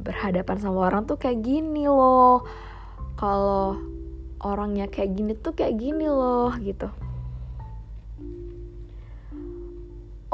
berhadapan 0.02 0.58
sama 0.62 0.86
orang 0.86 1.06
tuh 1.08 1.18
kayak 1.18 1.42
gini 1.42 1.90
loh. 1.90 2.46
Kalau 3.18 3.78
orangnya 4.42 4.90
kayak 4.90 5.14
gini 5.14 5.32
tuh 5.38 5.54
kayak 5.54 5.78
gini 5.78 6.06
loh 6.10 6.50
gitu 6.58 6.90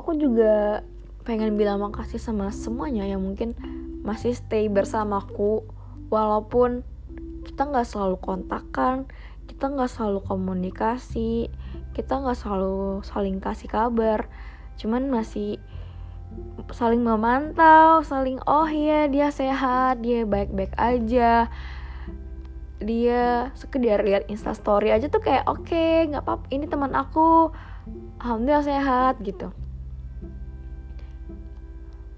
aku 0.09 0.17
juga 0.17 0.81
pengen 1.29 1.61
bilang 1.61 1.85
makasih 1.85 2.17
sama 2.17 2.49
semuanya 2.49 3.05
yang 3.05 3.21
mungkin 3.21 3.53
masih 4.01 4.33
stay 4.33 4.65
bersamaku. 4.73 5.69
Walaupun 6.09 6.81
kita 7.45 7.69
nggak 7.69 7.85
selalu 7.85 8.17
kontakan 8.17 9.05
kita 9.45 9.69
nggak 9.69 9.93
selalu 9.93 10.25
komunikasi 10.25 11.53
kita 11.93 12.25
nggak 12.25 12.41
selalu 12.41 13.05
saling 13.05 13.37
kasih 13.37 13.69
kabar. 13.69 14.33
Cuman 14.81 15.13
masih 15.13 15.61
saling 16.73 17.05
memantau 17.05 18.01
saling 18.01 18.41
oh 18.49 18.65
ya 18.65 19.13
dia 19.13 19.29
sehat 19.29 20.01
dia 20.01 20.25
baik-baik 20.25 20.73
aja. 20.81 21.53
Dia 22.81 23.53
sekedar 23.53 24.01
lihat 24.09 24.25
instastory 24.33 24.89
aja 24.89 25.13
tuh 25.13 25.21
kayak 25.21 25.45
oke 25.45 25.69
okay, 25.69 26.09
nggak 26.09 26.25
apa 26.25 26.49
ini 26.49 26.65
teman 26.65 26.97
aku 26.97 27.53
alhamdulillah 28.25 28.65
sehat 28.65 29.21
gitu 29.21 29.53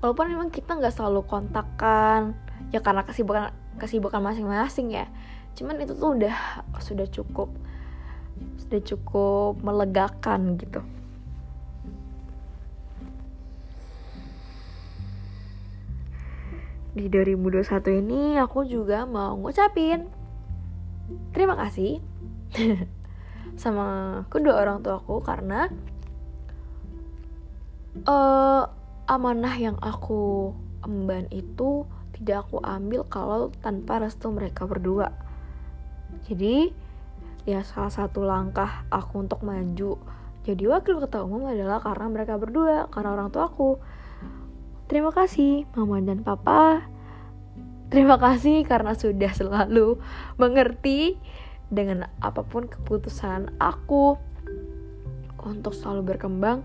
walaupun 0.01 0.33
memang 0.33 0.49
kita 0.49 0.77
nggak 0.77 0.97
selalu 0.97 1.25
kontakkan 1.29 2.33
ya 2.73 2.81
karena 2.81 3.05
kesibukan 3.05 3.53
kesibukan 3.77 4.21
masing-masing 4.21 4.93
ya. 4.93 5.07
Cuman 5.57 5.81
itu 5.81 5.93
tuh 5.97 6.17
udah 6.17 6.65
sudah 6.81 7.07
cukup 7.09 7.53
sudah 8.57 8.81
cukup 8.81 9.61
melegakan 9.61 10.57
gitu. 10.57 10.81
Di 16.91 17.07
2021 17.07 18.03
ini 18.03 18.35
aku 18.41 18.67
juga 18.67 19.07
mau 19.07 19.39
ngucapin 19.39 20.11
terima 21.31 21.55
kasih 21.59 22.03
sama 23.63 24.23
kedua 24.31 24.59
orang 24.63 24.83
tuaku 24.83 25.23
karena 25.23 25.71
uh, 28.07 28.67
amanah 29.11 29.59
yang 29.59 29.75
aku 29.83 30.55
emban 30.87 31.27
itu 31.35 31.83
tidak 32.15 32.47
aku 32.47 32.63
ambil 32.63 33.03
kalau 33.11 33.51
tanpa 33.59 33.99
restu 33.99 34.31
mereka 34.31 34.71
berdua. 34.71 35.11
Jadi 36.31 36.71
ya 37.43 37.67
salah 37.67 37.91
satu 37.91 38.23
langkah 38.23 38.87
aku 38.95 39.27
untuk 39.27 39.43
maju 39.43 39.99
jadi 40.41 40.65
wakil 40.73 41.05
ketua 41.05 41.29
umum 41.29 41.53
adalah 41.53 41.85
karena 41.85 42.07
mereka 42.09 42.41
berdua 42.41 42.89
karena 42.89 43.13
orang 43.13 43.29
tua 43.29 43.53
aku. 43.53 43.77
Terima 44.89 45.13
kasih 45.13 45.69
mama 45.77 46.01
dan 46.01 46.25
papa. 46.25 46.89
Terima 47.93 48.17
kasih 48.17 48.65
karena 48.65 48.97
sudah 48.97 49.33
selalu 49.37 50.01
mengerti 50.41 51.21
dengan 51.69 52.09
apa 52.25 52.43
pun 52.43 52.67
keputusan 52.67 53.61
aku 53.61 54.17
untuk 55.45 55.77
selalu 55.77 56.15
berkembang 56.15 56.65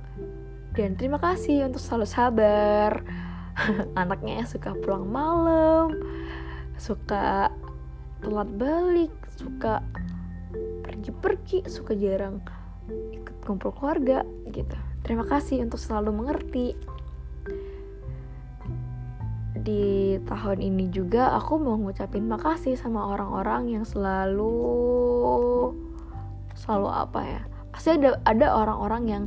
dan 0.76 1.00
terima 1.00 1.18
kasih 1.18 1.72
untuk 1.72 1.80
selalu 1.80 2.08
sabar. 2.08 2.92
Anaknya 4.00 4.44
suka 4.44 4.76
pulang 4.84 5.08
malam 5.08 5.96
suka 6.76 7.48
telat 8.20 8.52
balik 8.60 9.16
suka 9.40 9.80
pergi-pergi 10.84 11.64
suka 11.72 11.96
jarang 11.96 12.44
ikut 12.92 13.36
kumpul 13.48 13.72
keluarga 13.72 14.28
gitu. 14.52 14.76
Terima 15.08 15.24
kasih 15.24 15.64
untuk 15.64 15.80
selalu 15.80 16.12
mengerti. 16.12 16.68
Di 19.56 20.20
tahun 20.28 20.60
ini 20.62 20.92
juga 20.92 21.34
aku 21.34 21.58
mau 21.58 21.80
ngucapin 21.80 22.28
makasih 22.28 22.76
sama 22.78 23.16
orang-orang 23.16 23.72
yang 23.80 23.86
selalu 23.88 24.52
selalu 26.56 26.88
apa 26.88 27.22
ya 27.24 27.42
pasti 27.76 28.00
ada 28.00 28.16
ada 28.24 28.48
orang-orang 28.56 29.04
yang 29.10 29.24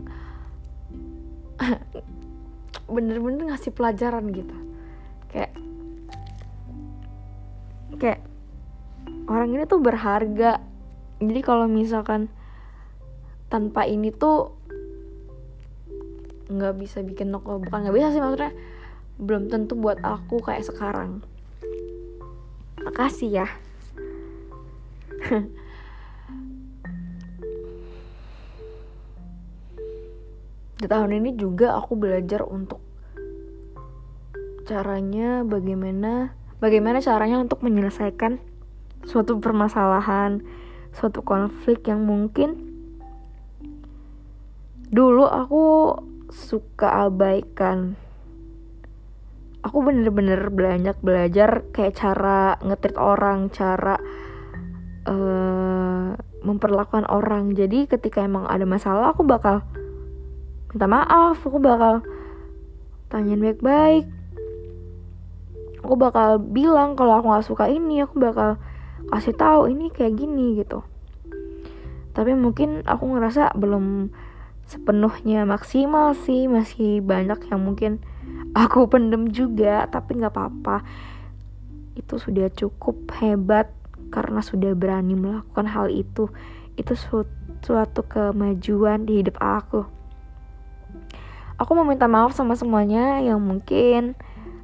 bener-bener 2.94 3.52
ngasih 3.52 3.74
pelajaran 3.74 4.30
gitu. 4.32 4.56
Kayak 5.28 5.52
kayak 7.98 8.20
orang 9.28 9.54
ini 9.54 9.64
tuh 9.68 9.80
berharga. 9.82 10.62
Jadi 11.18 11.40
kalau 11.42 11.66
misalkan 11.66 12.30
tanpa 13.50 13.84
ini 13.84 14.14
tuh 14.14 14.54
nggak 16.48 16.74
bisa 16.80 17.04
bikin 17.04 17.28
noko 17.28 17.60
bukan 17.60 17.84
nggak 17.84 17.96
bisa 17.96 18.08
sih 18.08 18.22
maksudnya 18.24 18.52
belum 19.20 19.52
tentu 19.52 19.76
buat 19.76 20.00
aku 20.00 20.40
kayak 20.40 20.64
sekarang. 20.64 21.20
Makasih 22.78 23.44
ya 23.44 23.48
di 30.78 30.86
tahun 30.86 31.10
ini 31.18 31.34
juga 31.34 31.74
aku 31.74 31.98
belajar 31.98 32.46
untuk 32.46 32.78
caranya 34.64 35.42
bagaimana 35.42 36.32
bagaimana 36.62 37.02
caranya 37.02 37.42
untuk 37.42 37.66
menyelesaikan 37.66 38.38
suatu 39.02 39.42
permasalahan 39.42 40.42
suatu 40.94 41.22
konflik 41.22 41.86
yang 41.86 42.02
mungkin 42.06 42.68
dulu 44.88 45.28
aku 45.28 45.64
suka 46.32 47.08
abaikan. 47.08 47.96
Aku 49.64 49.84
bener-bener 49.84 50.48
banyak 50.48 50.96
belajar 51.02 51.66
kayak 51.74 51.98
cara 51.98 52.56
ngetrit 52.62 52.96
orang 52.96 53.50
cara 53.52 53.98
uh, 55.04 56.14
memperlakukan 56.40 57.04
orang. 57.10 57.52
Jadi 57.52 57.90
ketika 57.90 58.22
emang 58.24 58.46
ada 58.48 58.64
masalah 58.64 59.12
aku 59.12 59.26
bakal 59.26 59.66
minta 60.68 60.84
maaf 60.84 61.40
aku 61.40 61.56
bakal 61.56 62.04
tanyain 63.08 63.40
baik-baik. 63.40 64.04
Aku 65.80 65.96
bakal 65.96 66.36
bilang 66.42 66.92
kalau 66.92 67.16
aku 67.16 67.26
nggak 67.32 67.48
suka 67.48 67.64
ini 67.72 68.04
aku 68.04 68.20
bakal 68.20 68.60
kasih 69.08 69.32
tahu 69.32 69.72
ini 69.72 69.88
kayak 69.88 70.20
gini 70.20 70.60
gitu. 70.60 70.84
Tapi 72.12 72.36
mungkin 72.36 72.84
aku 72.84 73.16
ngerasa 73.16 73.56
belum 73.56 74.12
sepenuhnya 74.68 75.48
maksimal 75.48 76.12
sih 76.12 76.44
masih 76.44 77.00
banyak 77.00 77.40
yang 77.48 77.64
mungkin 77.64 78.04
aku 78.52 78.84
pendem 78.92 79.32
juga 79.32 79.88
tapi 79.88 80.20
nggak 80.20 80.34
apa-apa. 80.36 80.84
Itu 81.96 82.20
sudah 82.20 82.52
cukup 82.52 83.08
hebat 83.24 83.72
karena 84.12 84.44
sudah 84.44 84.76
berani 84.76 85.16
melakukan 85.16 85.64
hal 85.64 85.88
itu. 85.88 86.28
Itu 86.76 86.92
suatu 87.64 88.04
kemajuan 88.04 89.08
di 89.08 89.24
hidup 89.24 89.40
aku 89.40 89.97
aku 91.58 91.70
mau 91.74 91.84
minta 91.84 92.06
maaf 92.06 92.32
sama 92.32 92.54
semuanya 92.54 93.18
yang 93.20 93.42
mungkin 93.42 94.14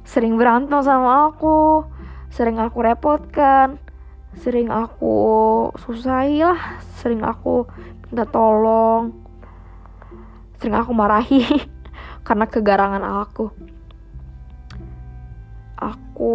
sering 0.07 0.39
berantem 0.39 0.79
sama 0.81 1.29
aku 1.29 1.85
sering 2.31 2.57
aku 2.57 2.81
repotkan 2.81 3.77
sering 4.39 4.67
aku 4.73 5.69
susahi 5.79 6.43
lah 6.43 6.79
sering 6.99 7.21
aku 7.23 7.67
minta 8.09 8.25
tolong 8.27 9.25
sering 10.59 10.75
aku 10.81 10.91
marahi 10.97 11.45
karena 12.25 12.45
kegarangan 12.49 13.05
aku. 13.05 13.53
Aku 15.77 16.33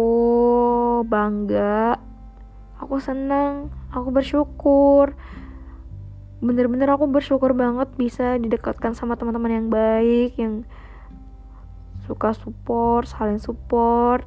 bangga 1.03 1.99
aku 2.79 3.01
senang 3.01 3.73
aku 3.91 4.13
bersyukur 4.13 5.17
bener-bener 6.41 6.89
aku 6.89 7.05
bersyukur 7.05 7.53
banget 7.53 7.93
bisa 7.93 8.41
didekatkan 8.41 8.97
sama 8.97 9.13
teman-teman 9.13 9.61
yang 9.61 9.67
baik 9.69 10.33
yang 10.41 10.65
suka 12.09 12.33
support 12.33 13.05
saling 13.05 13.37
support. 13.37 14.25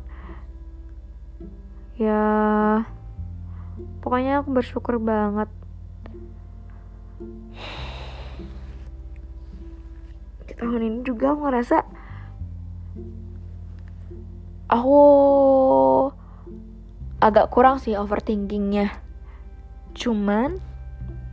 Ya 1.99 2.87
pokoknya 3.99 4.47
aku 4.47 4.55
bersyukur 4.55 5.03
banget. 5.03 5.51
Di 10.47 10.55
tahun 10.55 10.83
ini 10.87 10.99
juga 11.03 11.35
aku 11.35 11.51
ngerasa 11.51 11.77
aku 14.71 15.01
agak 17.19 17.51
kurang 17.51 17.83
sih 17.83 17.99
overthinkingnya. 17.99 19.03
Cuman 19.99 20.74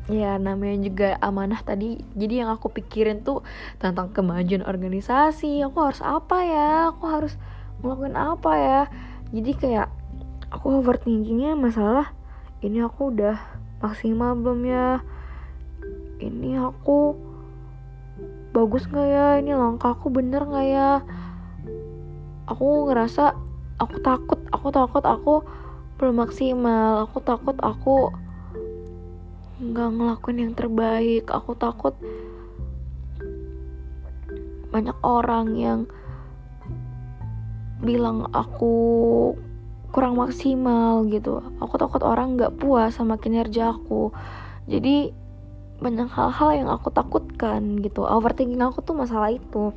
ya 0.09 0.41
namanya 0.41 0.77
juga 0.81 1.07
amanah 1.21 1.61
tadi. 1.61 2.01
Jadi 2.17 2.41
yang 2.41 2.49
aku 2.49 2.73
pikirin 2.73 3.21
tuh 3.21 3.45
tentang 3.77 4.09
kemajuan 4.09 4.65
organisasi. 4.65 5.61
Aku 5.67 5.77
harus 5.85 6.01
apa 6.01 6.37
ya? 6.41 6.69
Aku 6.95 7.03
harus 7.05 7.37
ngelakuin 7.81 8.17
apa 8.17 8.51
ya? 8.57 8.81
Jadi 9.29 9.51
kayak 9.57 9.87
aku 10.51 10.81
overthinkingnya 10.81 11.53
masalah 11.53 12.11
ini 12.61 12.83
aku 12.83 13.09
udah 13.09 13.37
maksimal 13.81 14.37
belum 14.37 14.61
ya? 14.69 15.01
Ini 16.21 16.61
aku 16.61 17.17
bagus 18.53 18.85
nggak 18.85 19.07
ya? 19.09 19.27
Ini 19.41 19.57
langkah 19.57 19.97
aku 19.97 20.13
bener 20.13 20.45
nggak 20.45 20.67
ya? 20.69 21.01
Aku 22.45 22.85
ngerasa 22.89 23.33
aku 23.81 23.97
takut 24.05 24.39
aku 24.53 24.67
takut 24.69 25.03
aku 25.05 25.33
belum 25.97 26.21
maksimal. 26.21 27.09
Aku 27.09 27.17
takut 27.25 27.57
aku 27.65 28.13
nggak 29.61 29.89
ngelakuin 29.93 30.41
yang 30.41 30.53
terbaik. 30.57 31.29
Aku 31.29 31.53
takut 31.53 31.93
banyak 34.73 34.97
orang 35.05 35.47
yang 35.53 35.79
bilang 37.85 38.25
aku 38.33 38.73
kurang 39.93 40.17
maksimal 40.17 41.05
gitu. 41.05 41.45
Aku 41.61 41.77
takut 41.77 42.01
orang 42.01 42.35
nggak 42.35 42.57
puas 42.57 42.97
sama 42.97 43.21
kinerja 43.21 43.77
aku. 43.77 44.09
Jadi 44.65 45.13
banyak 45.81 46.09
hal-hal 46.09 46.49
yang 46.65 46.69
aku 46.73 46.89
takutkan 46.89 47.77
gitu. 47.85 48.01
Overthinking 48.05 48.61
aku 48.65 48.81
tuh 48.81 48.97
masalah 48.97 49.29
itu. 49.29 49.73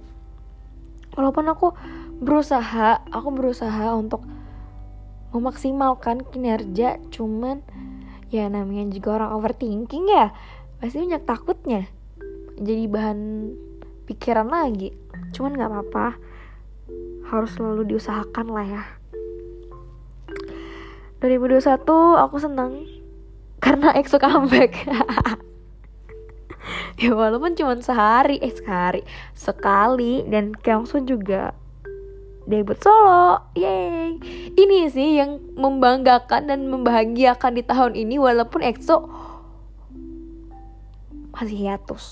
Walaupun 1.12 1.44
aku 1.52 1.76
berusaha 2.24 3.04
aku 3.10 3.28
berusaha 3.34 3.92
untuk 3.92 4.24
memaksimalkan 5.34 6.22
kinerja 6.30 7.02
cuman 7.10 7.60
ya 8.34 8.50
namanya 8.50 8.90
juga 8.90 9.22
orang 9.22 9.30
overthinking 9.38 10.10
ya. 10.10 10.34
Pasti 10.82 10.98
banyak 10.98 11.22
takutnya. 11.22 11.86
Jadi 12.58 12.90
bahan 12.90 13.18
pikiran 14.10 14.50
lagi. 14.50 14.90
Cuman 15.30 15.54
nggak 15.54 15.70
apa-apa. 15.70 16.18
Harus 17.30 17.54
selalu 17.54 17.94
diusahakan 17.94 18.46
lah 18.50 18.66
ya. 18.66 18.82
2021 21.22 21.62
aku 22.18 22.36
seneng. 22.42 22.82
Karena 23.64 23.94
EXO 23.94 24.18
comeback. 24.18 24.74
Ya 26.94 27.12
walaupun 27.12 27.52
cuma 27.58 27.76
sehari. 27.76 28.40
Eh 28.40 28.48
sehari 28.48 29.04
sekali. 29.36 30.24
Dan 30.24 30.56
Kyungsoon 30.56 31.04
juga 31.04 31.52
debut 32.44 32.76
solo. 32.80 33.40
Yay. 33.56 34.20
Ini 34.54 34.78
sih 34.92 35.20
yang 35.20 35.40
membanggakan 35.56 36.48
dan 36.48 36.68
membahagiakan 36.68 37.56
di 37.56 37.62
tahun 37.64 37.92
ini 37.96 38.20
walaupun 38.20 38.60
EXO 38.60 39.08
masih 41.34 41.58
hiatus. 41.68 42.04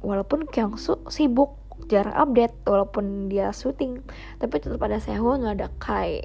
Walaupun 0.00 0.46
Kyungsu 0.48 1.02
sibuk 1.10 1.58
jarang 1.86 2.16
update 2.16 2.56
walaupun 2.66 3.28
dia 3.30 3.52
syuting 3.54 4.02
tapi 4.42 4.58
tetap 4.58 4.80
ada 4.82 4.98
Sehun 4.98 5.44
ada 5.46 5.70
Kai 5.78 6.24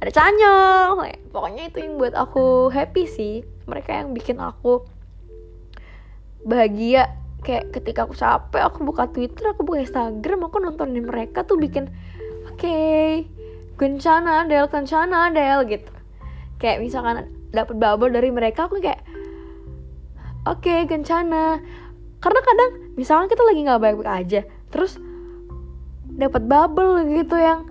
ada 0.00 0.10
Chanyeol 0.12 1.04
pokoknya 1.34 1.68
itu 1.68 1.84
yang 1.84 1.96
buat 1.96 2.12
aku 2.12 2.68
happy 2.68 3.08
sih. 3.08 3.34
Mereka 3.64 3.90
yang 4.04 4.08
bikin 4.12 4.38
aku 4.38 4.84
bahagia. 6.44 7.16
Kayak 7.44 7.78
ketika 7.78 8.04
aku 8.04 8.14
capek 8.18 8.62
aku 8.64 8.78
buka 8.82 9.06
Twitter 9.06 9.54
aku 9.54 9.62
buka 9.62 9.78
Instagram 9.78 10.50
aku 10.50 10.56
nontonin 10.58 11.06
mereka 11.06 11.46
tuh 11.46 11.54
bikin 11.54 11.88
okay, 12.56 13.28
kencana 13.76 14.48
Del 14.48 14.66
kencana 14.68 15.30
Del 15.32 15.64
gitu. 15.68 15.92
Kayak 16.56 16.80
misalkan 16.82 17.28
dapat 17.52 17.76
bubble 17.76 18.12
dari 18.12 18.32
mereka 18.32 18.66
aku 18.66 18.80
kayak 18.80 19.04
oke 20.48 20.64
okay, 20.64 20.88
kencana. 20.88 21.60
Karena 22.20 22.40
kadang 22.42 22.70
misalkan 22.96 23.28
kita 23.28 23.42
lagi 23.44 23.60
nggak 23.62 23.82
baik-baik 23.82 24.10
aja 24.10 24.40
terus 24.72 24.98
dapat 26.16 26.42
bubble 26.48 27.04
gitu 27.12 27.36
yang 27.36 27.68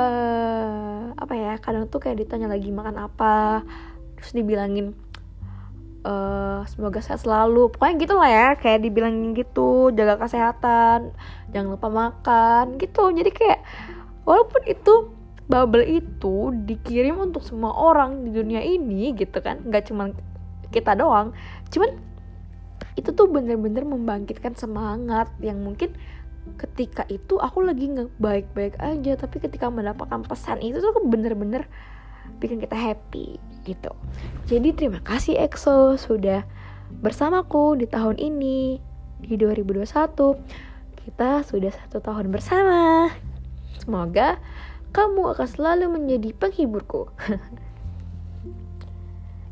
uh, 0.00 1.12
apa 1.12 1.34
ya 1.36 1.52
kadang 1.60 1.86
tuh 1.92 2.00
kayak 2.00 2.24
ditanya 2.24 2.48
lagi 2.48 2.72
makan 2.72 2.96
apa 3.04 3.62
terus 4.16 4.32
dibilangin 4.32 4.96
uh, 6.06 6.64
semoga 6.64 7.04
sehat 7.04 7.20
selalu. 7.24 7.68
Pokoknya 7.68 7.94
gitu 8.00 8.14
lah 8.16 8.30
ya 8.32 8.48
kayak 8.56 8.80
dibilangin 8.80 9.36
gitu 9.36 9.92
jaga 9.92 10.16
kesehatan 10.24 11.12
jangan 11.52 11.68
lupa 11.76 11.88
makan 11.92 12.80
gitu. 12.80 13.12
Jadi 13.12 13.30
kayak 13.34 13.60
walaupun 14.26 14.62
itu 14.66 15.14
bubble 15.46 15.86
itu 15.86 16.50
dikirim 16.66 17.22
untuk 17.22 17.46
semua 17.46 17.70
orang 17.72 18.26
di 18.26 18.34
dunia 18.34 18.60
ini 18.60 19.14
gitu 19.14 19.38
kan. 19.38 19.62
Nggak 19.62 19.88
cuma 19.88 20.10
kita 20.74 20.98
doang. 20.98 21.32
Cuman 21.70 21.96
itu 22.98 23.14
tuh 23.14 23.30
bener-bener 23.30 23.86
membangkitkan 23.86 24.58
semangat 24.58 25.30
yang 25.38 25.62
mungkin 25.62 25.94
ketika 26.58 27.06
itu 27.10 27.38
aku 27.38 27.62
lagi 27.62 27.86
nggak 27.86 28.10
baik-baik 28.18 28.74
aja. 28.82 29.14
Tapi 29.14 29.36
ketika 29.38 29.70
mendapatkan 29.70 30.26
pesan 30.26 30.60
itu 30.60 30.82
tuh 30.82 30.92
bener-bener 31.06 31.70
bikin 32.42 32.58
kita 32.58 32.74
happy 32.74 33.38
gitu. 33.62 33.94
Jadi 34.50 34.74
terima 34.74 34.98
kasih 35.00 35.38
EXO 35.38 35.94
sudah 35.94 36.42
bersamaku 37.02 37.78
di 37.78 37.86
tahun 37.86 38.18
ini 38.18 38.78
di 39.22 39.34
2021 39.34 39.86
kita 41.06 41.42
sudah 41.46 41.72
satu 41.72 41.98
tahun 42.02 42.30
bersama 42.30 43.10
semoga 43.86 44.42
kamu 44.90 45.38
akan 45.38 45.46
selalu 45.46 45.86
menjadi 45.94 46.34
penghiburku. 46.34 47.06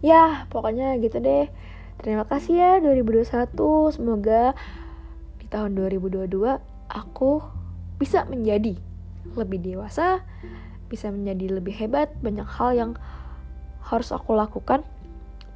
Ya 0.05 0.45
pokoknya 0.53 1.01
gitu 1.01 1.17
deh. 1.17 1.49
Terima 1.97 2.29
kasih 2.29 2.61
ya 2.61 2.73
2021 2.85 3.57
semoga 3.89 4.53
di 5.41 5.49
tahun 5.49 5.73
2022 5.81 6.29
aku 6.93 7.41
bisa 7.97 8.29
menjadi 8.29 8.77
lebih 9.33 9.65
dewasa, 9.65 10.21
bisa 10.93 11.09
menjadi 11.09 11.57
lebih 11.57 11.73
hebat, 11.81 12.13
banyak 12.21 12.45
hal 12.45 12.77
yang 12.77 12.91
harus 13.81 14.13
aku 14.13 14.37
lakukan, 14.37 14.85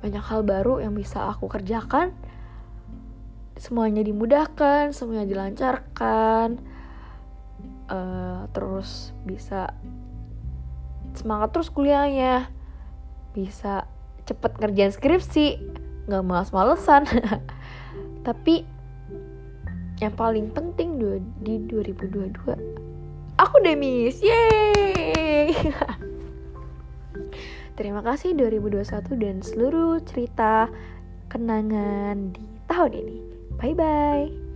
banyak 0.01 0.25
hal 0.25 0.41
baru 0.41 0.81
yang 0.81 0.97
bisa 0.97 1.29
aku 1.29 1.45
kerjakan. 1.45 2.17
Semuanya 3.61 4.01
dimudahkan, 4.01 4.97
semuanya 4.97 5.29
dilancarkan, 5.29 6.57
uh, 7.89 8.47
terus 8.53 9.17
bisa 9.25 9.73
semangat 11.17 11.57
terus 11.57 11.73
kuliahnya, 11.73 12.53
bisa 13.33 13.89
cepet 14.29 14.61
ngerjain 14.61 14.93
skripsi, 14.93 15.47
nggak 16.07 16.25
males-malesan. 16.25 17.09
Tapi 18.27 18.65
yang 19.99 20.15
paling 20.15 20.55
penting 20.55 21.01
di 21.43 21.59
2022 21.67 22.79
aku 23.39 23.57
Demis 23.63 24.23
yeay! 24.23 25.55
Terima 27.79 28.03
kasih 28.03 28.35
2021 28.35 29.23
dan 29.23 29.37
seluruh 29.39 30.03
cerita 30.03 30.67
kenangan 31.31 32.35
di 32.35 32.43
tahun 32.67 32.93
ini. 32.95 33.19
Bye 33.59 33.75
bye 33.75 34.48